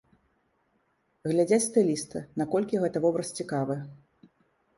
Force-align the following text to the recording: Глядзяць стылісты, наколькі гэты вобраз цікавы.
Глядзяць 1.31 1.59
стылісты, 1.67 2.17
наколькі 2.43 2.81
гэты 2.85 2.97
вобраз 3.05 3.27
цікавы. 3.43 3.79